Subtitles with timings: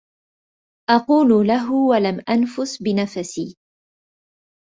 [0.89, 3.55] أقول له ولم أنفس بنفسي